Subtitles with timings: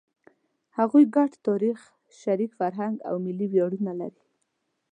[0.77, 1.79] هغوی ګډ تاریخ،
[2.19, 4.23] شریک فرهنګ او ملي ویاړونه لري.